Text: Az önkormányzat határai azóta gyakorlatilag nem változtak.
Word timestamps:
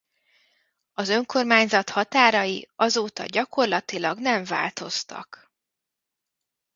Az 0.93 1.09
önkormányzat 1.09 1.89
határai 1.89 2.69
azóta 2.75 3.25
gyakorlatilag 3.25 4.19
nem 4.19 4.43
változtak. 4.43 5.51